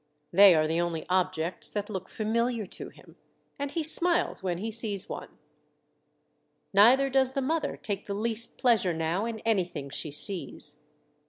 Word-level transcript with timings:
They 0.33 0.55
are 0.55 0.65
the 0.65 0.81
only 0.81 1.05
objects 1.09 1.69
that 1.69 1.87
look 1.87 2.09
familiar 2.09 2.65
to 2.65 2.89
him, 2.89 3.17
and 3.59 3.69
he 3.69 3.83
smiles 3.83 4.41
when 4.41 4.57
he 4.57 4.71
sees 4.71 5.07
one. 5.07 5.37
Neither 6.73 7.07
does 7.07 7.33
the 7.33 7.39
92 7.41 7.53
Mo7iday 7.53 7.61
Tales. 7.61 7.71
mother 7.71 7.79
take 7.83 8.05
the 8.07 8.13
least 8.15 8.57
pleasure 8.57 8.93
now 8.95 9.25
in 9.25 9.41
anything 9.41 9.91
she 9.91 10.09
sees. 10.11 10.81